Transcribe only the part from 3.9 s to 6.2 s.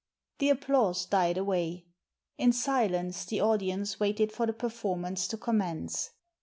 waited for the performance to commence.